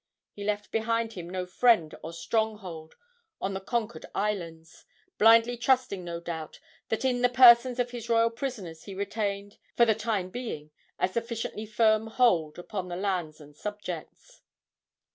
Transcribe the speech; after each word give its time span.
He 0.33 0.43
left 0.43 0.71
behind 0.71 1.13
him 1.13 1.29
no 1.29 1.45
friend 1.45 1.93
or 2.01 2.11
stronghold 2.11 2.95
on 3.39 3.53
the 3.53 3.59
conquered 3.61 4.07
islands, 4.15 4.83
blindly 5.19 5.55
trusting, 5.57 6.03
no 6.03 6.19
doubt, 6.19 6.59
that 6.89 7.05
in 7.05 7.21
the 7.21 7.29
persons 7.29 7.77
of 7.77 7.91
his 7.91 8.09
royal 8.09 8.31
prisoners 8.31 8.85
he 8.85 8.95
retained, 8.95 9.59
for 9.77 9.85
the 9.85 9.93
time 9.93 10.31
being, 10.31 10.71
a 10.97 11.07
sufficiently 11.07 11.67
firm 11.67 12.07
hold 12.07 12.57
upon 12.57 12.87
their 12.87 12.97
lands 12.97 13.39
and 13.39 13.55
subjects. 13.55 14.41